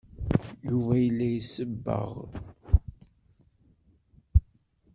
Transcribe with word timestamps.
Yuba 0.69 0.93
yella 1.03 1.25
isebbeɣ. 1.39 2.11